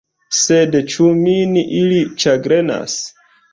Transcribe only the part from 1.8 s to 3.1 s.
ili ĉagrenas?